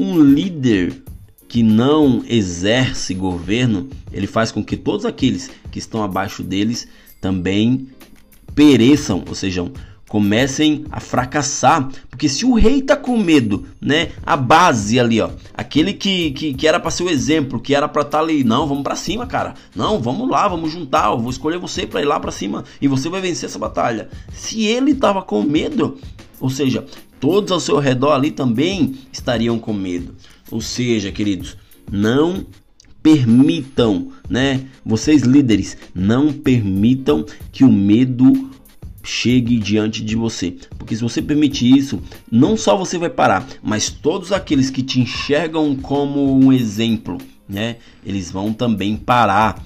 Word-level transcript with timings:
um 0.00 0.18
líder 0.18 1.02
que 1.46 1.62
não 1.62 2.24
exerce 2.26 3.12
governo, 3.12 3.90
ele 4.10 4.26
faz 4.26 4.50
com 4.50 4.64
que 4.64 4.76
todos 4.76 5.04
aqueles 5.04 5.50
que 5.70 5.78
estão 5.78 6.02
abaixo 6.02 6.42
deles 6.42 6.88
também 7.20 7.88
pereçam, 8.54 9.22
ou 9.28 9.34
seja, 9.34 9.70
comecem 10.08 10.86
a 10.90 11.00
fracassar. 11.00 11.90
Porque 12.08 12.30
se 12.30 12.46
o 12.46 12.54
rei 12.54 12.80
tá 12.80 12.96
com 12.96 13.18
medo, 13.18 13.66
né? 13.78 14.10
A 14.24 14.38
base 14.38 14.98
ali, 14.98 15.20
ó. 15.20 15.28
Aquele 15.52 15.92
que, 15.92 16.30
que, 16.30 16.54
que 16.54 16.66
era 16.66 16.80
para 16.80 16.90
ser 16.90 17.02
o 17.02 17.10
exemplo, 17.10 17.60
que 17.60 17.74
era 17.74 17.86
para 17.86 18.02
estar 18.02 18.18
tá 18.18 18.24
ali. 18.24 18.42
Não, 18.42 18.66
vamos 18.66 18.82
para 18.82 18.96
cima, 18.96 19.26
cara. 19.26 19.52
Não, 19.76 20.00
vamos 20.00 20.30
lá, 20.30 20.48
vamos 20.48 20.72
juntar. 20.72 21.10
Eu 21.10 21.18
vou 21.18 21.30
escolher 21.30 21.58
você 21.58 21.86
para 21.86 22.00
ir 22.00 22.06
lá 22.06 22.18
para 22.18 22.32
cima 22.32 22.64
e 22.80 22.88
você 22.88 23.08
vai 23.10 23.20
vencer 23.20 23.50
essa 23.50 23.58
batalha. 23.58 24.08
Se 24.32 24.64
ele 24.64 24.94
tava 24.94 25.20
com 25.20 25.42
medo, 25.42 25.98
ou 26.40 26.50
seja, 26.50 26.84
todos 27.20 27.52
ao 27.52 27.60
seu 27.60 27.78
redor 27.78 28.12
ali 28.12 28.30
também 28.30 28.94
estariam 29.12 29.58
com 29.58 29.72
medo. 29.72 30.14
Ou 30.50 30.60
seja, 30.60 31.12
queridos, 31.12 31.56
não 31.90 32.46
permitam, 33.02 34.08
né? 34.28 34.66
Vocês 34.84 35.22
líderes, 35.22 35.76
não 35.94 36.32
permitam 36.32 37.24
que 37.52 37.64
o 37.64 37.72
medo 37.72 38.50
chegue 39.02 39.58
diante 39.58 40.02
de 40.02 40.16
você. 40.16 40.56
Porque 40.78 40.94
se 40.94 41.02
você 41.02 41.22
permitir 41.22 41.76
isso, 41.76 42.00
não 42.30 42.56
só 42.56 42.76
você 42.76 42.98
vai 42.98 43.10
parar, 43.10 43.46
mas 43.62 43.90
todos 43.90 44.32
aqueles 44.32 44.70
que 44.70 44.82
te 44.82 45.00
enxergam 45.00 45.74
como 45.76 46.34
um 46.38 46.52
exemplo, 46.52 47.18
né? 47.48 47.76
Eles 48.04 48.30
vão 48.30 48.52
também 48.52 48.96
parar. 48.96 49.62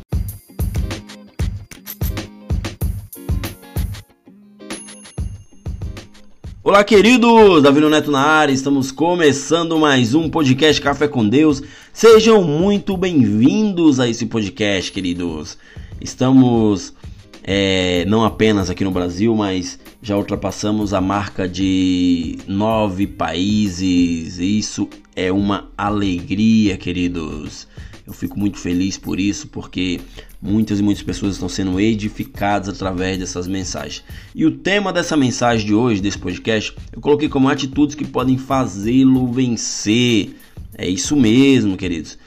Olá, 6.67 6.83
queridos! 6.83 7.63
Davi 7.63 7.79
Neto 7.83 8.11
na 8.11 8.23
área, 8.23 8.51
estamos 8.51 8.91
começando 8.91 9.79
mais 9.79 10.15
um 10.15 10.31
podcast 10.31 10.81
Café 10.81 11.07
com 11.07 11.29
Deus. 11.29 11.63
Sejam 11.93 12.43
muito 12.43 12.97
bem-vindos 12.97 14.01
a 14.01 14.09
esse 14.09 14.25
podcast, 14.25 14.91
queridos. 14.91 15.59
Estamos 16.01 16.95
é, 17.43 18.06
não 18.06 18.25
apenas 18.25 18.71
aqui 18.71 18.83
no 18.83 18.91
Brasil, 18.91 19.34
mas 19.37 19.79
já 20.01 20.17
ultrapassamos 20.17 20.95
a 20.95 21.03
marca 21.03 21.47
de 21.47 22.39
nove 22.48 23.06
países. 23.06 24.39
Isso 24.39 24.89
é 25.15 25.31
uma 25.31 25.69
alegria, 25.77 26.78
queridos. 26.78 27.69
Eu 28.06 28.12
fico 28.12 28.38
muito 28.38 28.58
feliz 28.58 28.98
por 28.98 29.19
isso, 29.19 29.48
porque 29.48 29.98
muitas 30.41 30.78
e 30.78 30.83
muitas 30.83 31.02
pessoas 31.02 31.34
estão 31.34 31.48
sendo 31.48 31.80
edificadas 31.80 32.69
através 32.69 33.19
dessas 33.19 33.47
mensagens. 33.47 34.05
E 34.34 34.44
o 34.44 34.50
tema 34.50 34.92
dessa 34.92 35.16
mensagem 35.16 35.66
de 35.66 35.74
hoje, 35.74 36.02
desse 36.02 36.19
podcast, 36.19 36.77
eu 36.92 37.00
coloquei 37.00 37.28
como 37.30 37.48
atitudes 37.48 37.94
que 37.94 38.05
podem 38.05 38.36
fazê-lo 38.36 39.32
vencer. 39.32 40.36
É 40.77 40.86
isso 40.86 41.16
mesmo, 41.16 41.77
queridos. 41.78 42.19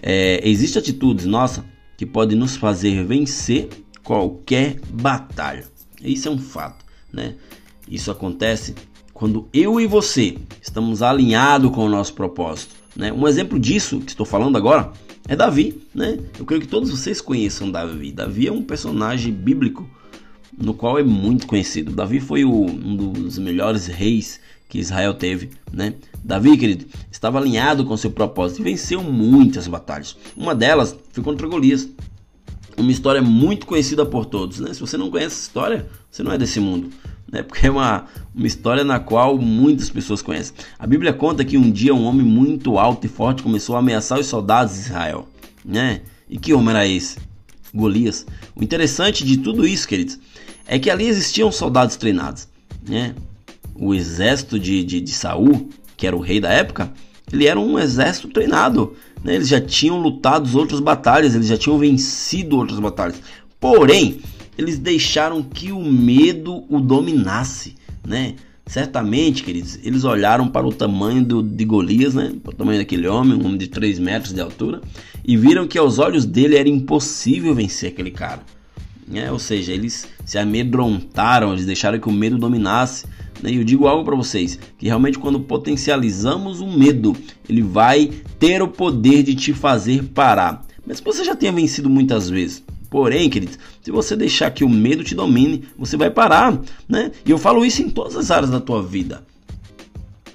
É, 0.00 0.40
Existem 0.48 0.80
atitudes, 0.80 1.26
nossa, 1.26 1.64
que 1.96 2.06
podem 2.06 2.38
nos 2.38 2.56
fazer 2.56 3.04
vencer 3.04 3.68
qualquer 4.04 4.78
batalha. 4.88 5.64
Isso 6.00 6.28
é 6.28 6.30
um 6.30 6.38
fato, 6.38 6.84
né? 7.12 7.34
Isso 7.88 8.10
acontece 8.10 8.74
quando 9.12 9.48
eu 9.52 9.80
e 9.80 9.86
você 9.86 10.36
estamos 10.60 11.02
alinhados 11.02 11.70
com 11.72 11.86
o 11.86 11.88
nosso 11.88 12.14
propósito. 12.14 12.74
Né? 12.96 13.12
Um 13.12 13.26
exemplo 13.26 13.58
disso 13.58 14.00
que 14.00 14.10
estou 14.10 14.26
falando 14.26 14.56
agora 14.56 14.92
é 15.28 15.36
Davi. 15.36 15.80
Né? 15.94 16.18
Eu 16.38 16.44
creio 16.44 16.60
que 16.60 16.68
todos 16.68 16.90
vocês 16.90 17.20
conheçam 17.20 17.70
Davi. 17.70 18.12
Davi 18.12 18.46
é 18.46 18.52
um 18.52 18.62
personagem 18.62 19.32
bíblico 19.32 19.88
no 20.56 20.74
qual 20.74 20.98
é 20.98 21.02
muito 21.02 21.46
conhecido. 21.46 21.92
Davi 21.92 22.20
foi 22.20 22.44
o, 22.44 22.52
um 22.52 22.96
dos 22.96 23.38
melhores 23.38 23.86
reis 23.86 24.40
que 24.68 24.78
Israel 24.78 25.14
teve. 25.14 25.50
Né? 25.72 25.94
Davi, 26.22 26.56
querido, 26.56 26.86
estava 27.10 27.38
alinhado 27.38 27.84
com 27.84 27.96
seu 27.96 28.10
propósito 28.10 28.60
e 28.60 28.64
venceu 28.64 29.02
muitas 29.02 29.66
batalhas. 29.66 30.16
Uma 30.36 30.54
delas 30.54 30.96
foi 31.12 31.22
contra 31.22 31.46
Golias 31.46 31.88
uma 32.76 32.90
história 32.90 33.22
muito 33.22 33.66
conhecida 33.66 34.04
por 34.04 34.26
todos. 34.26 34.60
Né? 34.60 34.72
Se 34.74 34.80
você 34.80 34.96
não 34.96 35.10
conhece 35.10 35.36
essa 35.36 35.42
história, 35.42 35.88
você 36.10 36.22
não 36.22 36.32
é 36.32 36.38
desse 36.38 36.60
mundo. 36.60 36.90
Né? 37.34 37.42
Porque 37.42 37.66
é 37.66 37.70
uma, 37.70 38.04
uma 38.32 38.46
história 38.46 38.84
na 38.84 39.00
qual 39.00 39.36
muitas 39.36 39.90
pessoas 39.90 40.22
conhecem. 40.22 40.54
A 40.78 40.86
Bíblia 40.86 41.12
conta 41.12 41.44
que 41.44 41.58
um 41.58 41.68
dia 41.68 41.92
um 41.92 42.04
homem 42.04 42.24
muito 42.24 42.78
alto 42.78 43.06
e 43.06 43.08
forte 43.08 43.42
começou 43.42 43.74
a 43.74 43.80
ameaçar 43.80 44.20
os 44.20 44.26
soldados 44.28 44.74
de 44.74 44.80
Israel. 44.82 45.28
Né? 45.64 46.02
E 46.30 46.38
que 46.38 46.54
homem 46.54 46.70
era 46.70 46.86
esse? 46.86 47.18
Golias. 47.74 48.24
O 48.54 48.62
interessante 48.62 49.24
de 49.24 49.38
tudo 49.38 49.66
isso, 49.66 49.88
queridos, 49.88 50.16
é 50.64 50.78
que 50.78 50.88
ali 50.88 51.08
existiam 51.08 51.50
soldados 51.50 51.96
treinados. 51.96 52.46
Né? 52.88 53.16
O 53.74 53.92
exército 53.92 54.56
de, 54.56 54.84
de, 54.84 55.00
de 55.00 55.10
Saul, 55.10 55.68
que 55.96 56.06
era 56.06 56.14
o 56.14 56.20
rei 56.20 56.38
da 56.38 56.50
época, 56.50 56.92
ele 57.32 57.48
era 57.48 57.58
um 57.58 57.76
exército 57.80 58.28
treinado. 58.28 58.94
Né? 59.24 59.34
Eles 59.34 59.48
já 59.48 59.60
tinham 59.60 59.98
lutado 59.98 60.56
outras 60.56 60.78
batalhas, 60.78 61.34
eles 61.34 61.48
já 61.48 61.56
tinham 61.56 61.80
vencido 61.80 62.58
outras 62.58 62.78
batalhas. 62.78 63.20
Porém, 63.58 64.20
eles 64.56 64.78
deixaram 64.78 65.42
que 65.42 65.72
o 65.72 65.82
medo 65.84 66.64
o 66.68 66.80
dominasse, 66.80 67.74
né? 68.06 68.34
Certamente, 68.66 69.42
queridos, 69.42 69.78
eles 69.82 70.04
olharam 70.04 70.48
para 70.48 70.66
o 70.66 70.72
tamanho 70.72 71.22
do, 71.22 71.42
de 71.42 71.64
Golias, 71.64 72.14
né? 72.14 72.32
Para 72.42 72.52
o 72.52 72.56
tamanho 72.56 72.78
daquele 72.78 73.06
homem, 73.06 73.34
um 73.34 73.44
homem 73.44 73.58
de 73.58 73.68
3 73.68 73.98
metros 73.98 74.32
de 74.32 74.40
altura, 74.40 74.80
e 75.22 75.36
viram 75.36 75.66
que 75.66 75.76
aos 75.76 75.98
olhos 75.98 76.24
dele 76.24 76.56
era 76.56 76.68
impossível 76.68 77.54
vencer 77.54 77.90
aquele 77.90 78.10
cara. 78.10 78.40
Né? 79.06 79.30
Ou 79.30 79.38
seja, 79.38 79.70
eles 79.70 80.08
se 80.24 80.38
amedrontaram, 80.38 81.52
eles 81.52 81.66
deixaram 81.66 81.98
que 81.98 82.08
o 82.08 82.12
medo 82.12 82.38
dominasse 82.38 83.04
né? 83.44 83.50
E 83.50 83.56
eu 83.56 83.64
digo 83.64 83.86
algo 83.86 84.02
para 84.02 84.16
vocês, 84.16 84.58
que 84.78 84.86
realmente 84.86 85.18
quando 85.18 85.38
potencializamos 85.38 86.60
o 86.60 86.66
medo, 86.66 87.14
ele 87.46 87.60
vai 87.60 88.10
ter 88.38 88.62
o 88.62 88.68
poder 88.68 89.22
de 89.22 89.34
te 89.34 89.52
fazer 89.52 90.02
parar. 90.02 90.64
Mas 90.86 90.98
você 91.00 91.22
já 91.22 91.36
tenha 91.36 91.52
vencido 91.52 91.90
muitas 91.90 92.30
vezes. 92.30 92.63
Porém, 92.94 93.28
queridos, 93.28 93.58
se 93.82 93.90
você 93.90 94.14
deixar 94.14 94.52
que 94.52 94.62
o 94.62 94.68
medo 94.68 95.02
te 95.02 95.16
domine, 95.16 95.64
você 95.76 95.96
vai 95.96 96.10
parar, 96.10 96.56
né? 96.88 97.10
E 97.26 97.30
eu 97.32 97.38
falo 97.38 97.66
isso 97.66 97.82
em 97.82 97.90
todas 97.90 98.14
as 98.14 98.30
áreas 98.30 98.52
da 98.52 98.60
tua 98.60 98.80
vida. 98.84 99.24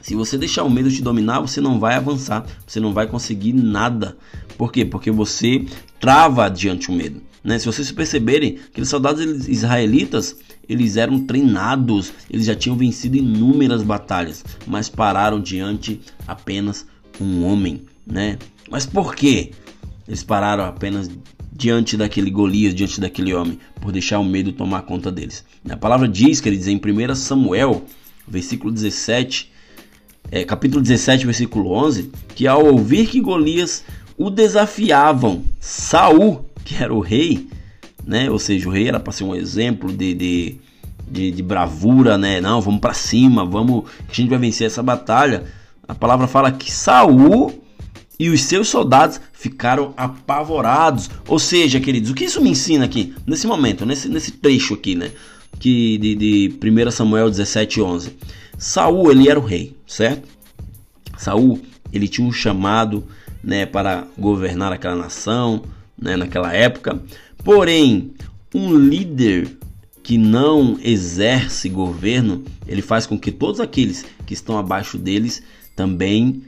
Se 0.01 0.13
você 0.13 0.37
deixar 0.37 0.65
o 0.65 0.69
medo 0.69 0.91
te 0.91 1.01
dominar, 1.01 1.39
você 1.39 1.61
não 1.61 1.79
vai 1.79 1.95
avançar, 1.95 2.45
você 2.67 2.77
não 2.81 2.93
vai 2.93 3.07
conseguir 3.07 3.53
nada. 3.53 4.17
Por 4.57 4.73
quê? 4.73 4.83
Porque 4.83 5.09
você 5.09 5.65
trava 6.01 6.49
diante 6.49 6.89
o 6.89 6.93
medo. 6.93 7.21
Né? 7.41 7.57
Se 7.57 7.65
vocês 7.65 7.93
perceberem, 7.93 8.59
aqueles 8.69 8.89
soldados 8.89 9.47
israelitas, 9.47 10.35
eles 10.67 10.97
eram 10.97 11.17
treinados, 11.17 12.11
eles 12.29 12.45
já 12.45 12.55
tinham 12.55 12.75
vencido 12.75 13.15
inúmeras 13.15 13.83
batalhas, 13.83 14.43
mas 14.67 14.89
pararam 14.89 15.39
diante 15.39 16.01
apenas 16.27 16.85
um 17.21 17.45
homem, 17.45 17.85
né? 18.05 18.37
Mas 18.69 18.85
por 18.85 19.15
quê? 19.15 19.51
Eles 20.05 20.23
pararam 20.23 20.65
apenas 20.65 21.09
diante 21.59 21.97
daquele 21.97 22.31
Golias, 22.31 22.73
diante 22.73 23.01
daquele 23.01 23.33
homem, 23.33 23.59
por 23.81 23.91
deixar 23.91 24.17
o 24.17 24.23
medo 24.23 24.53
tomar 24.53 24.83
conta 24.83 25.11
deles. 25.11 25.43
A 25.69 25.75
palavra 25.75 26.07
diz, 26.07 26.39
quer 26.39 26.51
dizer, 26.51 26.71
em 26.71 26.77
1 26.77 27.15
Samuel, 27.15 27.83
versículo 28.25 28.71
17, 28.71 29.51
é, 30.31 30.45
capítulo 30.45 30.81
17, 30.81 31.25
versículo 31.25 31.71
11, 31.71 32.11
que 32.33 32.47
ao 32.47 32.65
ouvir 32.65 33.07
que 33.07 33.19
Golias 33.19 33.83
o 34.17 34.29
desafiavam, 34.29 35.43
Saul, 35.59 36.45
que 36.63 36.81
era 36.81 36.93
o 36.93 37.01
rei, 37.01 37.49
né? 38.05 38.31
Ou 38.31 38.39
seja, 38.39 38.69
o 38.69 38.71
rei 38.71 38.87
era 38.87 38.99
para 38.99 39.11
ser 39.11 39.25
um 39.25 39.35
exemplo 39.35 39.91
de, 39.91 40.13
de, 40.13 40.55
de, 41.11 41.31
de 41.31 41.43
bravura, 41.43 42.17
né? 42.17 42.39
Não, 42.39 42.61
vamos 42.61 42.79
para 42.79 42.93
cima, 42.93 43.43
vamos, 43.43 43.83
a 44.09 44.13
gente 44.13 44.29
vai 44.29 44.39
vencer 44.39 44.65
essa 44.65 44.81
batalha. 44.81 45.43
A 45.85 45.93
palavra 45.93 46.25
fala 46.25 46.53
que 46.53 46.71
Saul 46.71 47.61
e 48.19 48.30
os 48.30 48.41
seus 48.41 48.68
soldados 48.68 49.22
ficaram 49.31 49.94
apavorados. 49.96 51.09
Ou 51.25 51.40
seja, 51.40 51.80
queridos, 51.80 52.12
o 52.12 52.13
que 52.13 52.25
isso 52.25 52.41
me 52.41 52.50
ensina 52.50 52.84
aqui, 52.84 53.16
nesse 53.25 53.47
momento, 53.47 53.85
nesse, 53.85 54.09
nesse 54.09 54.34
trecho 54.34 54.74
aqui, 54.74 54.94
né? 54.94 55.12
Que 55.57 55.97
de, 55.97 56.16
de 56.16 56.59
1 56.62 56.91
Samuel 56.91 57.30
17, 57.30 57.81
11. 57.81 58.18
Saul, 58.57 59.09
ele 59.09 59.30
era 59.30 59.40
o 59.40 59.46
rei, 59.46 59.75
certo? 59.88 60.28
Saul, 61.18 61.62
ele 61.94 62.09
tinha 62.09 62.28
um 62.28 62.31
chamado, 62.31 63.06
né, 63.42 63.66
para 63.66 64.06
governar 64.18 64.74
aquela 64.74 64.95
nação, 64.95 65.63
né, 65.98 66.18
naquela 66.18 66.54
época. 66.54 67.01
Porém, 67.44 68.12
um 68.54 68.75
líder 68.75 69.50
que 70.04 70.18
não 70.18 70.77
exerce 70.83 71.69
governo, 71.69 72.44
ele 72.68 72.81
faz 72.81 73.06
com 73.06 73.18
que 73.18 73.31
todos 73.31 73.60
aqueles 73.60 74.06
que 74.25 74.33
estão 74.33 74.57
abaixo 74.57 74.98
deles 74.98 75.42
também 75.75 76.44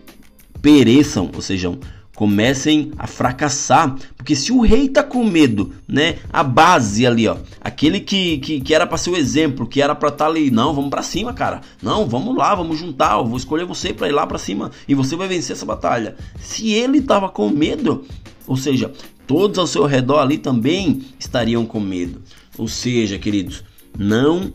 pereçam, 0.61 1.29
ou 1.33 1.41
seja, 1.41 1.71
comecem 2.15 2.91
a 2.97 3.07
fracassar, 3.07 3.95
porque 4.15 4.35
se 4.35 4.51
o 4.51 4.61
rei 4.61 4.87
tá 4.87 5.01
com 5.01 5.23
medo, 5.23 5.73
né, 5.87 6.17
a 6.31 6.43
base 6.43 7.05
ali, 7.07 7.27
ó, 7.27 7.37
aquele 7.59 7.99
que, 7.99 8.37
que, 8.37 8.61
que 8.61 8.75
era 8.75 8.85
para 8.85 8.97
ser 8.97 9.09
o 9.09 9.17
exemplo, 9.17 9.65
que 9.65 9.81
era 9.81 9.95
para 9.95 10.09
estar 10.09 10.25
tá 10.25 10.29
ali, 10.29 10.51
não, 10.51 10.73
vamos 10.73 10.89
para 10.89 11.01
cima, 11.01 11.33
cara, 11.33 11.61
não, 11.81 12.05
vamos 12.05 12.35
lá, 12.35 12.53
vamos 12.53 12.77
juntar, 12.77 13.17
eu 13.17 13.25
vou 13.25 13.37
escolher 13.37 13.65
você 13.65 13.91
para 13.91 14.07
ir 14.07 14.11
lá 14.11 14.27
para 14.27 14.37
cima 14.37 14.69
e 14.87 14.93
você 14.93 15.15
vai 15.15 15.27
vencer 15.27 15.55
essa 15.55 15.65
batalha. 15.65 16.15
Se 16.39 16.71
ele 16.71 17.01
tava 17.01 17.27
com 17.27 17.49
medo, 17.49 18.05
ou 18.45 18.55
seja, 18.55 18.91
todos 19.25 19.57
ao 19.57 19.65
seu 19.65 19.85
redor 19.85 20.19
ali 20.19 20.37
também 20.37 21.01
estariam 21.17 21.65
com 21.65 21.79
medo. 21.79 22.21
Ou 22.57 22.67
seja, 22.67 23.17
queridos, 23.17 23.63
não 23.97 24.53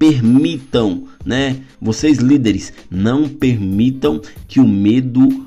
permitam, 0.00 1.04
né? 1.22 1.60
Vocês 1.78 2.16
líderes, 2.16 2.72
não 2.90 3.28
permitam 3.28 4.18
que 4.48 4.58
o 4.58 4.66
medo 4.66 5.44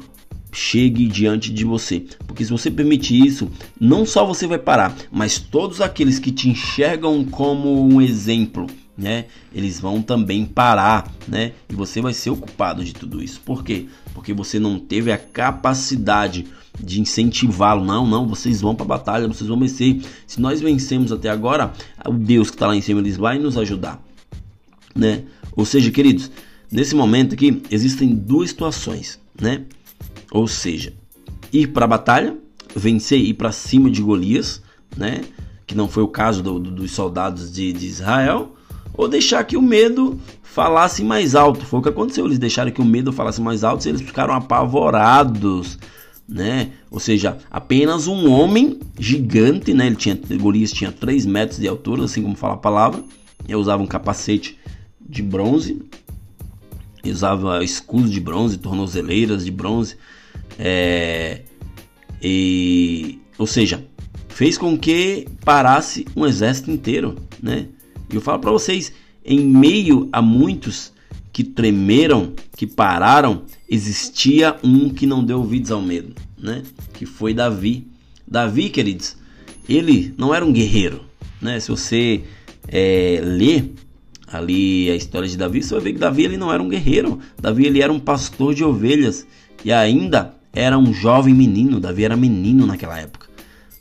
chegue 0.51 1.07
diante 1.07 1.51
de 1.51 1.65
você. 1.65 2.05
Porque 2.27 2.45
se 2.45 2.51
você 2.51 2.69
permitir 2.69 3.25
isso, 3.25 3.49
não 3.81 4.05
só 4.05 4.23
você 4.23 4.45
vai 4.45 4.59
parar, 4.59 4.95
mas 5.11 5.39
todos 5.39 5.81
aqueles 5.81 6.19
que 6.19 6.31
te 6.31 6.47
enxergam 6.49 7.25
como 7.25 7.83
um 7.83 7.99
exemplo, 7.99 8.67
né? 8.95 9.25
Eles 9.51 9.79
vão 9.79 10.03
também 10.03 10.45
parar, 10.45 11.11
né? 11.27 11.53
E 11.67 11.73
você 11.73 11.99
vai 11.99 12.13
ser 12.13 12.29
o 12.29 12.37
culpado 12.37 12.85
de 12.85 12.93
tudo 12.93 13.23
isso. 13.23 13.41
Por 13.41 13.63
quê? 13.63 13.87
Porque 14.13 14.35
você 14.35 14.59
não 14.59 14.77
teve 14.77 15.11
a 15.11 15.17
capacidade 15.17 16.45
de 16.79 17.01
incentivá-lo. 17.01 17.83
Não, 17.83 18.05
não, 18.05 18.27
vocês 18.27 18.61
vão 18.61 18.75
para 18.75 18.85
a 18.85 18.89
batalha, 18.89 19.27
vocês 19.27 19.47
vão 19.47 19.59
vencer. 19.59 19.99
Se 20.27 20.39
nós 20.39 20.61
vencemos 20.61 21.11
até 21.11 21.31
agora, 21.31 21.73
o 22.05 22.13
Deus 22.13 22.51
que 22.51 22.55
está 22.55 22.67
lá 22.67 22.75
em 22.75 22.81
cima, 22.81 22.99
eles 22.99 23.17
vai 23.17 23.39
nos 23.39 23.57
ajudar, 23.57 23.99
né? 24.95 25.23
Ou 25.55 25.65
seja, 25.65 25.91
queridos, 25.91 26.31
nesse 26.71 26.95
momento 26.95 27.33
aqui 27.33 27.61
existem 27.69 28.13
duas 28.13 28.49
situações, 28.49 29.19
né? 29.39 29.63
Ou 30.31 30.47
seja, 30.47 30.93
ir 31.51 31.67
para 31.67 31.85
a 31.85 31.87
batalha, 31.87 32.37
vencer, 32.75 33.19
ir 33.19 33.35
para 33.35 33.51
cima 33.51 33.89
de 33.89 34.01
Golias, 34.01 34.61
né? 34.97 35.21
Que 35.65 35.75
não 35.75 35.87
foi 35.87 36.03
o 36.03 36.07
caso 36.07 36.41
do, 36.41 36.59
do, 36.59 36.71
dos 36.71 36.91
soldados 36.91 37.51
de, 37.51 37.71
de 37.71 37.85
Israel, 37.85 38.55
ou 38.93 39.07
deixar 39.07 39.43
que 39.43 39.57
o 39.57 39.61
medo 39.61 40.19
falasse 40.41 41.03
mais 41.03 41.33
alto. 41.35 41.65
Foi 41.65 41.79
o 41.79 41.83
que 41.83 41.89
aconteceu. 41.89 42.25
Eles 42.25 42.37
deixaram 42.37 42.71
que 42.71 42.81
o 42.81 42.85
medo 42.85 43.11
falasse 43.11 43.41
mais 43.41 43.63
alto 43.63 43.85
e 43.85 43.89
eles 43.89 44.01
ficaram 44.01 44.33
apavorados, 44.33 45.79
né? 46.27 46.71
Ou 46.91 46.99
seja, 46.99 47.37
apenas 47.49 48.07
um 48.07 48.31
homem 48.31 48.79
gigante, 48.99 49.73
né? 49.73 49.87
Ele 49.87 49.95
tinha, 49.95 50.19
Golias 50.39 50.71
tinha 50.71 50.91
3 50.91 51.25
metros 51.25 51.59
de 51.59 51.67
altura, 51.67 52.05
assim 52.05 52.21
como 52.21 52.35
fala 52.35 52.53
a 52.53 52.57
palavra. 52.57 53.03
Ele 53.47 53.55
usava 53.55 53.81
um 53.81 53.87
capacete 53.87 54.57
de 55.13 55.23
bronze, 55.23 55.81
usava 57.05 57.63
escudo 57.63 58.09
de 58.09 58.19
bronze, 58.19 58.57
tornozeleiras 58.57 59.45
de 59.45 59.51
bronze, 59.51 59.95
é, 60.57 61.41
e, 62.21 63.19
ou 63.37 63.45
seja, 63.45 63.85
fez 64.29 64.57
com 64.57 64.77
que 64.77 65.27
parasse 65.43 66.05
um 66.15 66.25
exército 66.25 66.71
inteiro, 66.71 67.15
né? 67.41 67.67
E 68.11 68.15
eu 68.15 68.21
falo 68.21 68.39
para 68.39 68.51
vocês, 68.51 68.93
em 69.25 69.39
meio 69.39 70.09
a 70.11 70.21
muitos 70.21 70.91
que 71.31 71.43
tremeram, 71.43 72.33
que 72.55 72.67
pararam, 72.67 73.43
existia 73.69 74.55
um 74.63 74.89
que 74.89 75.05
não 75.05 75.23
deu 75.23 75.39
ouvidos 75.39 75.71
ao 75.71 75.81
medo, 75.81 76.13
né? 76.37 76.63
Que 76.93 77.05
foi 77.05 77.33
Davi. 77.33 77.87
Davi, 78.27 78.69
queridos, 78.69 79.17
ele 79.67 80.13
não 80.17 80.33
era 80.33 80.45
um 80.45 80.53
guerreiro, 80.53 81.01
né? 81.41 81.59
Se 81.59 81.69
você 81.69 82.23
é, 82.67 83.19
ler 83.23 83.73
ali 84.27 84.89
a 84.89 84.95
história 84.95 85.27
de 85.27 85.37
Davi, 85.37 85.61
você 85.61 85.73
vai 85.73 85.83
ver 85.83 85.93
que 85.93 85.99
Davi 85.99 86.23
ele 86.23 86.37
não 86.37 86.51
era 86.51 86.61
um 86.61 86.69
guerreiro. 86.69 87.19
Davi 87.39 87.65
ele 87.65 87.81
era 87.81 87.91
um 87.91 87.99
pastor 87.99 88.53
de 88.53 88.63
ovelhas 88.63 89.25
e 89.63 89.71
ainda 89.71 90.33
era 90.53 90.77
um 90.77 90.93
jovem 90.93 91.33
menino. 91.33 91.79
Davi 91.79 92.03
era 92.03 92.15
menino 92.15 92.65
naquela 92.65 92.99
época, 92.99 93.27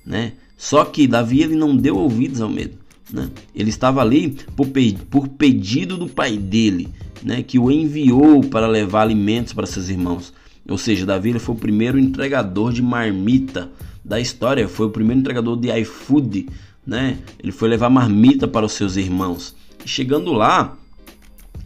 né? 0.04 0.32
Só 0.56 0.84
que 0.84 1.06
Davi 1.06 1.42
ele 1.42 1.56
não 1.56 1.76
deu 1.76 1.96
ouvidos 1.96 2.40
ao 2.40 2.48
medo. 2.48 2.78
Né? 3.12 3.28
Ele 3.54 3.68
estava 3.68 4.00
ali 4.00 4.36
por, 4.56 4.68
pe 4.68 4.96
por 5.10 5.28
pedido 5.28 5.96
do 5.96 6.08
pai 6.08 6.36
dele, 6.36 6.88
né? 7.22 7.42
que 7.42 7.58
o 7.58 7.70
enviou 7.70 8.40
para 8.42 8.66
levar 8.66 9.02
alimentos 9.02 9.52
para 9.52 9.66
seus 9.66 9.88
irmãos. 9.88 10.32
Ou 10.68 10.78
seja, 10.78 11.04
Davi 11.04 11.30
ele 11.30 11.38
foi 11.38 11.54
o 11.54 11.58
primeiro 11.58 11.98
entregador 11.98 12.72
de 12.72 12.80
marmita 12.80 13.70
da 14.04 14.20
história, 14.20 14.68
foi 14.68 14.86
o 14.86 14.90
primeiro 14.90 15.20
entregador 15.20 15.56
de 15.58 15.70
iFood, 15.80 16.46
né? 16.86 17.18
Ele 17.42 17.52
foi 17.52 17.68
levar 17.68 17.90
marmita 17.90 18.46
para 18.48 18.66
os 18.66 18.72
seus 18.72 18.96
irmãos. 18.96 19.54
Chegando 19.84 20.32
lá, 20.32 20.76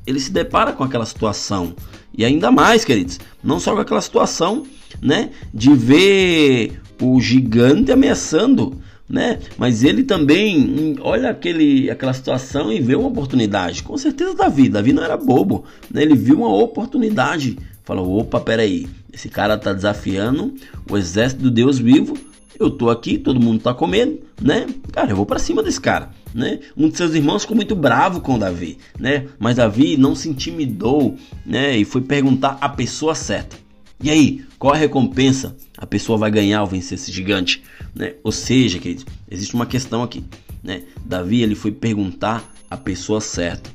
ele 0.07 0.21
se 0.21 0.31
depara 0.31 0.73
com 0.73 0.85
aquela 0.85 1.07
situação. 1.07 1.75
E 2.17 2.25
ainda 2.25 2.51
mais, 2.51 2.85
queridos, 2.85 3.21
não 3.43 3.61
só 3.61 3.75
com 3.75 3.81
aquela 3.81 4.01
situação, 4.01 4.67
né, 5.03 5.31
de 5.53 5.75
ver 5.75 6.81
o 7.01 7.21
gigante 7.21 7.93
ameaçando 7.93 8.81
né? 9.09 9.39
Mas 9.57 9.85
ele 9.85 10.03
também 10.03 10.59
hum, 10.61 10.97
olha 11.01 11.31
aquele, 11.31 11.91
aquela 11.91 12.13
situação 12.13 12.73
e 12.73 12.81
vê 12.81 12.95
uma 12.97 13.09
oportunidade. 13.09 13.83
Com 13.83 13.97
certeza 13.97 14.35
Davi, 14.35 14.69
Davi 14.69 14.93
não 14.93 15.05
era 15.05 15.17
bobo, 15.17 15.65
né? 15.91 16.03
Ele 16.03 16.17
viu 16.17 16.39
uma 16.39 16.53
oportunidade. 16.53 17.57
Falou: 17.85 18.19
"Opa, 18.19 18.41
peraí, 18.41 18.89
esse 19.13 19.29
cara 19.29 19.57
tá 19.57 19.73
desafiando 19.73 20.55
o 20.91 20.97
exército 20.97 21.43
do 21.43 21.51
Deus 21.51 21.79
vivo. 21.79 22.19
Eu 22.59 22.71
tô 22.71 22.89
aqui, 22.89 23.19
todo 23.19 23.41
mundo 23.41 23.61
tá 23.61 23.75
com 23.75 23.87
medo, 23.87 24.21
né? 24.41 24.67
Cara, 24.93 25.11
eu 25.11 25.17
vou 25.17 25.27
para 25.27 25.39
cima 25.39 25.63
desse 25.63 25.81
cara, 25.81 26.11
né? 26.35 26.61
Um 26.77 26.89
de 26.89 26.97
seus 26.97 27.15
irmãos 27.15 27.43
ficou 27.43 27.57
muito 27.57 27.75
bravo 27.75 28.21
com 28.21 28.39
Davi, 28.39 28.79
né? 28.99 29.27
Mas 29.39 29.57
Davi 29.57 29.97
não 29.97 30.15
se 30.15 30.29
intimidou, 30.29 31.17
né? 31.45 31.77
E 31.77 31.85
foi 31.85 32.01
perguntar 32.01 32.59
a 32.61 32.69
pessoa 32.69 33.15
certa. 33.15 33.57
E 34.03 34.11
aí, 34.11 34.45
qual 34.59 34.75
a 34.75 34.77
recompensa 34.77 35.57
a 35.77 35.87
pessoa 35.87 36.19
vai 36.19 36.31
ganhar 36.31 36.61
ao 36.61 36.67
vencer 36.67 36.99
esse 36.99 37.11
gigante? 37.11 37.63
Né? 37.95 38.15
Ou 38.23 38.31
seja, 38.31 38.79
queridos, 38.79 39.07
existe 39.31 39.55
uma 39.55 39.65
questão 39.65 40.03
aqui. 40.03 40.23
Né? 40.63 40.83
Davi 41.05 41.43
ele 41.43 41.55
foi 41.55 41.73
perguntar 41.73 42.45
a 42.71 42.77
pessoa 42.77 43.21
certa. 43.21 43.71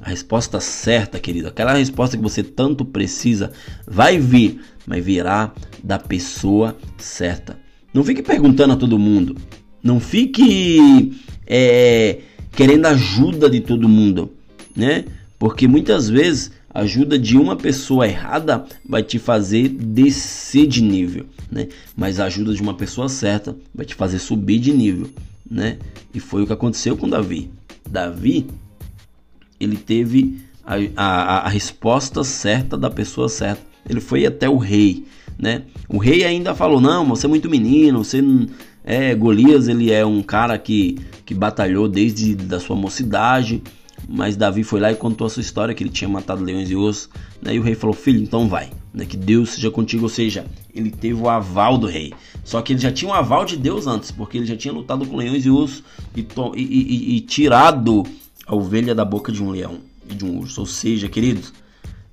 A 0.00 0.10
resposta 0.10 0.60
certa, 0.60 1.18
querido, 1.18 1.48
aquela 1.48 1.74
resposta 1.74 2.16
que 2.16 2.22
você 2.22 2.42
tanto 2.42 2.84
precisa, 2.84 3.52
vai 3.86 4.18
vir, 4.18 4.60
mas 4.86 5.04
virá 5.04 5.52
da 5.82 5.98
pessoa 5.98 6.76
certa. 6.98 7.58
Não 7.92 8.02
fique 8.02 8.22
perguntando 8.22 8.72
a 8.72 8.76
todo 8.76 8.98
mundo. 8.98 9.36
Não 9.82 10.00
fique 10.00 11.12
é, 11.46 12.20
querendo 12.52 12.86
ajuda 12.86 13.50
de 13.50 13.60
todo 13.60 13.88
mundo, 13.88 14.30
né? 14.74 15.04
Porque 15.38 15.66
muitas 15.66 16.08
vezes 16.08 16.52
a 16.72 16.80
ajuda 16.80 17.18
de 17.18 17.36
uma 17.36 17.56
pessoa 17.56 18.06
errada 18.06 18.64
vai 18.88 19.02
te 19.02 19.18
fazer 19.18 19.68
descer 19.68 20.66
de 20.66 20.82
nível, 20.82 21.26
né? 21.50 21.68
Mas 21.96 22.18
a 22.18 22.26
ajuda 22.26 22.54
de 22.54 22.62
uma 22.62 22.74
pessoa 22.74 23.08
certa 23.08 23.56
vai 23.74 23.84
te 23.84 23.94
fazer 23.94 24.18
subir 24.18 24.58
de 24.58 24.72
nível, 24.72 25.10
né? 25.50 25.78
E 26.14 26.20
foi 26.20 26.42
o 26.42 26.46
que 26.46 26.52
aconteceu 26.52 26.96
com 26.96 27.08
Davi. 27.08 27.50
Davi, 27.88 28.46
ele 29.60 29.76
teve 29.76 30.40
a, 30.64 30.76
a, 30.96 31.38
a 31.46 31.48
resposta 31.48 32.24
certa 32.24 32.76
da 32.76 32.88
pessoa 32.88 33.28
certa. 33.28 33.62
Ele 33.88 34.00
foi 34.00 34.24
até 34.24 34.48
o 34.48 34.56
rei, 34.56 35.04
né? 35.38 35.62
O 35.88 35.98
rei 35.98 36.24
ainda 36.24 36.54
falou: 36.54 36.80
"Não, 36.80 37.06
você 37.06 37.26
é 37.26 37.28
muito 37.28 37.48
menino, 37.48 38.04
você 38.04 38.22
é 38.84 39.14
Golias, 39.14 39.68
ele 39.68 39.90
é 39.90 40.04
um 40.04 40.22
cara 40.22 40.58
que 40.58 40.98
que 41.24 41.34
batalhou 41.34 41.88
desde 41.88 42.34
da 42.34 42.58
sua 42.60 42.76
mocidade." 42.76 43.62
Mas 44.08 44.36
Davi 44.36 44.64
foi 44.64 44.80
lá 44.80 44.90
e 44.90 44.96
contou 44.96 45.26
a 45.26 45.30
sua 45.30 45.40
história, 45.40 45.74
que 45.74 45.82
ele 45.82 45.90
tinha 45.90 46.08
matado 46.08 46.42
leões 46.42 46.70
e 46.70 46.76
ossos. 46.76 47.08
Né? 47.40 47.54
E 47.54 47.58
o 47.58 47.62
rei 47.62 47.74
falou: 47.74 47.94
Filho, 47.94 48.22
então 48.22 48.48
vai. 48.48 48.70
Né? 48.92 49.04
Que 49.04 49.16
Deus 49.16 49.50
seja 49.50 49.70
contigo. 49.70 50.04
Ou 50.04 50.08
seja, 50.08 50.44
ele 50.74 50.90
teve 50.90 51.14
o 51.14 51.28
aval 51.28 51.78
do 51.78 51.86
rei. 51.86 52.12
Só 52.44 52.60
que 52.60 52.72
ele 52.72 52.80
já 52.80 52.90
tinha 52.90 53.10
o 53.10 53.14
aval 53.14 53.44
de 53.44 53.56
Deus 53.56 53.86
antes, 53.86 54.10
porque 54.10 54.38
ele 54.38 54.46
já 54.46 54.56
tinha 54.56 54.74
lutado 54.74 55.06
com 55.06 55.16
leões 55.16 55.46
e 55.46 55.50
ossos 55.50 55.82
e, 56.16 56.20
e, 56.20 56.62
e, 56.62 57.16
e 57.16 57.20
tirado 57.20 58.02
a 58.46 58.54
ovelha 58.54 58.94
da 58.94 59.04
boca 59.04 59.30
de 59.30 59.42
um 59.42 59.50
leão 59.50 59.78
e 60.10 60.14
de 60.14 60.24
um 60.24 60.38
urso. 60.38 60.60
Ou 60.60 60.66
seja, 60.66 61.08
queridos, 61.08 61.52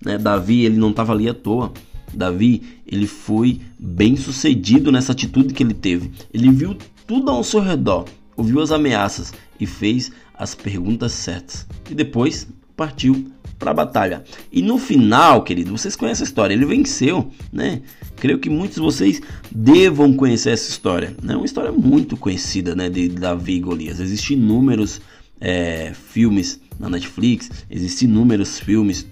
né? 0.04 0.18
Davi 0.18 0.66
ele 0.66 0.78
não 0.78 0.92
estava 0.92 1.14
ali 1.14 1.28
à 1.28 1.34
toa. 1.34 1.72
Davi 2.14 2.64
ele 2.86 3.08
foi 3.08 3.62
bem 3.78 4.16
sucedido 4.16 4.92
nessa 4.92 5.12
atitude 5.12 5.54
que 5.54 5.64
ele 5.64 5.74
teve. 5.74 6.12
Ele 6.34 6.50
viu 6.50 6.76
tudo 7.06 7.32
ao 7.32 7.44
seu 7.44 7.62
redor, 7.62 8.06
ouviu 8.36 8.62
as 8.62 8.72
ameaças 8.72 9.34
e 9.60 9.66
fez 9.66 10.12
as 10.34 10.56
perguntas 10.56 11.12
certas. 11.12 11.68
E 11.90 11.94
depois 11.94 12.48
partiu 12.76 13.32
para 13.60 13.72
a 13.72 13.74
batalha. 13.74 14.24
E 14.52 14.62
no 14.62 14.78
final, 14.78 15.44
querido, 15.44 15.78
vocês 15.78 15.96
conhecem 15.96 16.24
a 16.24 16.28
história, 16.28 16.54
ele 16.54 16.66
venceu, 16.66 17.30
né? 17.52 17.82
Creio 18.16 18.40
que 18.40 18.50
muitos 18.50 18.76
de 18.76 18.82
vocês 18.82 19.22
devam 19.52 20.14
conhecer 20.14 20.52
essa 20.52 20.70
história. 20.70 21.14
É 21.22 21.28
né? 21.28 21.36
uma 21.36 21.46
história 21.46 21.72
muito 21.72 22.16
conhecida, 22.16 22.74
né, 22.74 22.90
de 22.90 23.10
Davi 23.10 23.56
e 23.56 23.60
Golias. 23.60 24.00
Existem 24.00 24.38
inúmeros 24.38 25.02
é, 25.42 25.94
filmes 25.94 26.60
na 26.80 26.90
Netflix, 26.90 27.50
existem 27.70 28.08
inúmeros 28.08 28.60
filmes 28.60 29.06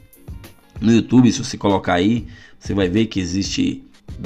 no 0.79 0.91
YouTube. 0.93 1.31
Se 1.31 1.43
você 1.43 1.57
colocar 1.57 1.95
aí, 1.95 2.25
você 2.59 2.73
vai 2.73 2.89
ver 2.89 3.05
que 3.05 3.19
existe 3.19 3.83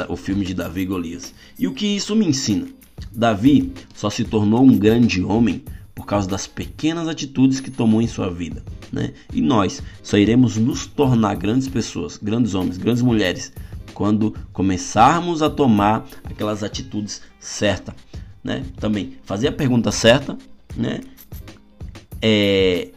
o 0.08 0.16
filme 0.16 0.46
de 0.46 0.54
Davi 0.54 0.82
e 0.82 0.86
Golias. 0.86 1.34
E 1.58 1.68
o 1.68 1.74
que 1.74 1.86
isso 1.86 2.16
me 2.16 2.26
ensina? 2.26 2.68
Davi 3.12 3.74
só 3.94 4.10
se 4.10 4.24
tornou 4.24 4.64
um 4.64 4.78
grande 4.78 5.24
homem 5.24 5.64
por 5.94 6.06
causa 6.06 6.28
das 6.28 6.48
pequenas 6.48 7.08
atitudes 7.08 7.60
que 7.60 7.70
tomou 7.70 8.02
em 8.02 8.08
sua 8.08 8.30
vida. 8.30 8.64
Né? 8.92 9.14
E 9.34 9.42
nós 9.42 9.82
só 10.02 10.18
iremos 10.18 10.58
nos 10.58 10.86
tornar 10.86 11.36
grandes 11.36 11.68
pessoas, 11.68 12.18
grandes 12.18 12.54
homens, 12.54 12.78
grandes 12.78 13.02
mulheres, 13.02 13.52
quando 13.94 14.36
começarmos 14.52 15.42
a 15.42 15.50
tomar 15.50 16.06
aquelas 16.24 16.64
atitudes 16.64 17.22
certas. 17.40 17.96
Né? 18.44 18.64
Também 18.80 19.18
fazer 19.24 19.48
a 19.48 19.52
pergunta 19.52 19.92
certa 19.92 20.38
né? 20.76 21.02
É... 22.22 22.90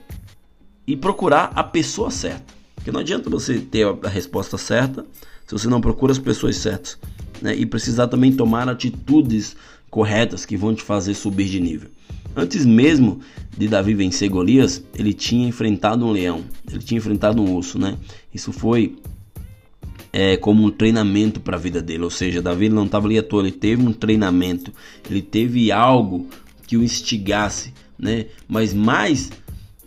e 0.86 0.96
procurar 0.96 1.52
a 1.54 1.62
pessoa 1.62 2.10
certa. 2.10 2.54
Porque 2.84 2.92
não 2.92 3.00
adianta 3.00 3.30
você 3.30 3.60
ter 3.60 3.86
a 4.02 4.08
resposta 4.10 4.58
certa 4.58 5.06
se 5.46 5.52
você 5.52 5.68
não 5.68 5.80
procura 5.80 6.12
as 6.12 6.18
pessoas 6.18 6.56
certas. 6.56 6.98
Né? 7.40 7.56
E 7.56 7.64
precisar 7.64 8.08
também 8.08 8.30
tomar 8.30 8.68
atitudes 8.68 9.56
corretas 9.88 10.44
que 10.44 10.54
vão 10.54 10.74
te 10.74 10.82
fazer 10.82 11.14
subir 11.14 11.48
de 11.48 11.60
nível. 11.60 11.88
Antes 12.36 12.66
mesmo 12.66 13.20
de 13.56 13.68
Davi 13.68 13.94
vencer 13.94 14.28
Golias, 14.28 14.84
ele 14.94 15.14
tinha 15.14 15.48
enfrentado 15.48 16.04
um 16.04 16.10
leão, 16.10 16.44
ele 16.70 16.82
tinha 16.82 16.98
enfrentado 16.98 17.40
um 17.40 17.54
urso, 17.54 17.78
né? 17.78 17.96
Isso 18.34 18.52
foi 18.52 18.96
é, 20.12 20.36
como 20.36 20.62
um 20.62 20.70
treinamento 20.70 21.40
para 21.40 21.56
a 21.56 21.60
vida 21.60 21.80
dele. 21.80 22.04
Ou 22.04 22.10
seja, 22.10 22.42
Davi 22.42 22.68
não 22.68 22.84
estava 22.84 23.06
ali 23.06 23.18
à 23.18 23.22
toa, 23.22 23.40
ele 23.40 23.52
teve 23.52 23.82
um 23.82 23.94
treinamento, 23.94 24.70
ele 25.08 25.22
teve 25.22 25.72
algo 25.72 26.26
que 26.66 26.76
o 26.76 26.82
instigasse, 26.82 27.72
né? 27.98 28.26
Mas 28.46 28.74
mais 28.74 29.30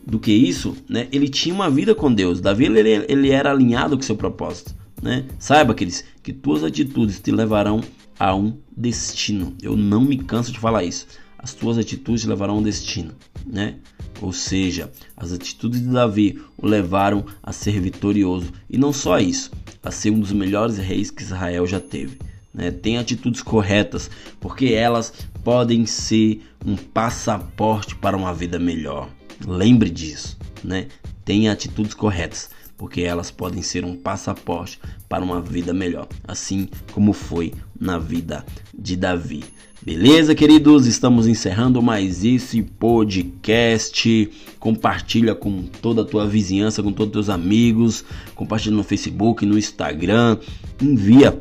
do 0.08 0.20
que 0.20 0.32
isso, 0.32 0.78
né? 0.90 1.10
Ele 1.12 1.28
tinha 1.28 1.54
uma 1.54 1.70
vida 1.70 1.94
com 1.94 2.12
Deus. 2.12 2.40
Davi 2.40 2.66
ele, 2.66 3.06
ele 3.10 3.30
era 3.30 3.52
alinhado 3.52 3.98
com 3.98 4.02
seu 4.02 4.16
propósito, 4.16 4.74
né? 5.02 5.26
Saiba, 5.38 5.76
queridos, 5.76 6.06
que 6.24 6.32
tuas 6.32 6.64
atitudes 6.64 7.20
te 7.20 7.30
levarão 7.30 7.82
a 8.18 8.34
um 8.34 8.58
destino. 8.76 9.54
Eu 9.62 9.76
não 9.76 10.02
me 10.02 10.18
canso 10.18 10.54
de 10.54 10.60
falar 10.60 10.86
isso. 10.86 11.08
As 11.38 11.54
tuas 11.54 11.78
atitudes 11.78 12.22
te 12.22 12.28
levarão 12.28 12.56
a 12.56 12.58
um 12.60 12.64
destino, 12.64 13.12
né? 13.46 13.76
Ou 14.22 14.32
seja, 14.32 14.90
as 15.16 15.34
atitudes 15.34 15.82
de 15.82 15.88
Davi 15.88 16.42
o 16.58 16.66
levaram 16.66 17.26
a 17.44 17.52
ser 17.52 17.80
vitorioso 17.82 18.52
e 18.70 18.78
não 18.78 18.94
só 18.94 19.20
isso, 19.20 19.52
a 19.84 19.92
ser 19.92 20.10
um 20.10 20.20
dos 20.22 20.32
melhores 20.32 20.78
reis 20.78 21.12
que 21.12 21.22
Israel 21.22 21.68
já 21.68 21.82
teve. 21.82 22.18
Né? 22.54 22.72
Tem 22.72 22.98
atitudes 22.98 23.42
corretas, 23.42 24.10
porque 24.40 24.68
elas 24.68 25.14
podem 25.44 25.86
ser 25.86 26.42
um 26.66 26.76
passaporte 26.76 27.94
para 27.96 28.18
uma 28.18 28.34
vida 28.34 28.58
melhor. 28.58 29.10
Lembre 29.46 29.90
disso, 29.90 30.38
né? 30.64 30.88
Tenha 31.24 31.52
atitudes 31.52 31.94
corretas, 31.94 32.50
porque 32.78 33.02
elas 33.02 33.32
podem 33.32 33.62
ser 33.62 33.84
um 33.84 33.96
passaporte 33.96 34.80
para 35.10 35.24
uma 35.24 35.42
vida 35.42 35.74
melhor, 35.74 36.08
assim 36.28 36.70
como 36.92 37.14
foi 37.14 37.54
na 37.80 37.98
vida 37.98 38.46
de 38.78 38.96
Davi. 38.96 39.44
Beleza, 39.88 40.36
queridos? 40.36 40.86
Estamos 40.86 41.28
encerrando 41.28 41.82
mais 41.82 42.26
esse 42.26 42.62
podcast. 42.62 44.30
Compartilha 44.60 45.34
com 45.34 45.64
toda 45.64 46.02
a 46.02 46.06
tua 46.06 46.28
vizinhança, 46.28 46.84
com 46.84 46.92
todos 46.92 47.08
os 47.08 47.14
teus 47.14 47.30
amigos. 47.30 48.04
Compartilha 48.36 48.76
no 48.76 48.84
Facebook, 48.84 49.46
no 49.46 49.58
Instagram. 49.58 50.40
Envia 50.82 51.40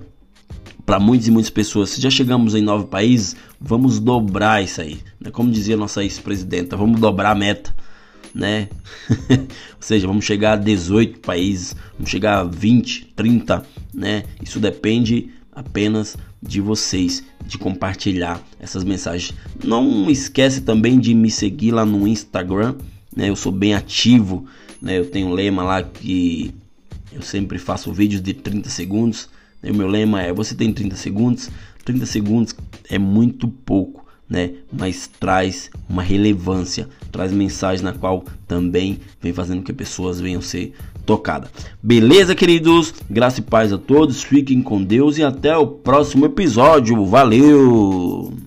para 0.84 1.00
muitas 1.00 1.26
e 1.26 1.30
muitas 1.32 1.50
pessoas. 1.50 1.90
Se 1.90 2.00
já 2.00 2.08
chegamos 2.08 2.54
em 2.54 2.62
nove 2.62 2.86
países, 2.86 3.34
vamos 3.60 3.98
dobrar 3.98 4.62
isso 4.62 4.80
aí. 4.80 5.00
Né? 5.18 5.30
Como 5.32 5.50
dizia 5.50 5.76
nossa 5.76 6.04
ex-presidenta, 6.04 6.76
vamos 6.76 7.00
dobrar 7.00 7.32
a 7.32 7.34
meta. 7.34 7.74
Né? 8.36 8.68
Ou 9.32 9.80
seja, 9.80 10.06
vamos 10.06 10.26
chegar 10.26 10.52
a 10.52 10.56
18 10.56 11.20
países, 11.20 11.74
vamos 11.94 12.10
chegar 12.10 12.40
a 12.40 12.44
20, 12.44 13.12
30, 13.16 13.64
né? 13.94 14.24
Isso 14.42 14.60
depende 14.60 15.30
apenas 15.50 16.18
de 16.42 16.60
vocês, 16.60 17.24
de 17.46 17.56
compartilhar 17.56 18.42
essas 18.60 18.84
mensagens. 18.84 19.32
Não 19.64 20.10
esquece 20.10 20.60
também 20.60 21.00
de 21.00 21.14
me 21.14 21.30
seguir 21.30 21.70
lá 21.70 21.86
no 21.86 22.06
Instagram, 22.06 22.74
né? 23.16 23.30
Eu 23.30 23.36
sou 23.36 23.50
bem 23.50 23.72
ativo, 23.72 24.44
né? 24.82 24.98
Eu 24.98 25.10
tenho 25.10 25.28
um 25.28 25.32
lema 25.32 25.62
lá 25.62 25.82
que 25.82 26.54
eu 27.10 27.22
sempre 27.22 27.58
faço 27.58 27.90
vídeos 27.90 28.20
de 28.20 28.34
30 28.34 28.68
segundos. 28.68 29.30
Né? 29.62 29.70
O 29.70 29.74
meu 29.74 29.88
lema 29.88 30.22
é: 30.22 30.30
você 30.30 30.54
tem 30.54 30.70
30 30.70 30.94
segundos. 30.96 31.48
30 31.86 32.04
segundos 32.04 32.54
é 32.90 32.98
muito 32.98 33.48
pouco, 33.48 33.95
né? 34.28 34.52
Mas 34.72 35.08
traz 35.20 35.70
uma 35.88 36.02
relevância, 36.02 36.88
traz 37.10 37.32
mensagem 37.32 37.84
na 37.84 37.92
qual 37.92 38.24
também 38.46 38.98
vem 39.20 39.32
fazendo 39.32 39.62
que 39.62 39.72
pessoas 39.72 40.20
venham 40.20 40.40
ser 40.40 40.72
tocadas. 41.04 41.50
Beleza, 41.82 42.34
queridos? 42.34 42.92
Graça 43.08 43.40
e 43.40 43.42
paz 43.42 43.72
a 43.72 43.78
todos. 43.78 44.22
Fiquem 44.22 44.60
com 44.60 44.82
Deus 44.82 45.18
e 45.18 45.22
até 45.22 45.56
o 45.56 45.66
próximo 45.66 46.26
episódio. 46.26 47.06
Valeu! 47.06 48.45